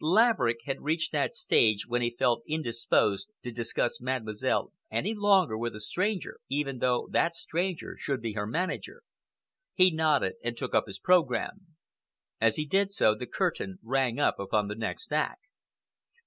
Laverick 0.00 0.60
had 0.64 0.80
reached 0.80 1.12
that 1.12 1.36
stage 1.36 1.86
when 1.86 2.00
he 2.00 2.16
felt 2.18 2.42
indisposed 2.48 3.28
to 3.42 3.52
discuss 3.52 4.00
Mademoiselle 4.00 4.72
any 4.90 5.12
longer 5.14 5.58
with 5.58 5.76
a 5.76 5.80
stranger, 5.82 6.40
even 6.48 6.78
though 6.78 7.08
that 7.10 7.34
stranger 7.36 7.94
should 7.98 8.22
be 8.22 8.32
her 8.32 8.46
manager. 8.46 9.02
He 9.74 9.90
nodded 9.90 10.36
and 10.42 10.56
took 10.56 10.74
up 10.74 10.86
his 10.86 10.98
programme. 10.98 11.76
As 12.40 12.56
he 12.56 12.64
did 12.64 12.90
so, 12.90 13.14
the 13.14 13.26
curtain 13.26 13.80
rang 13.82 14.18
up 14.18 14.38
upon 14.38 14.68
the 14.68 14.74
next 14.76 15.12
act. 15.12 15.44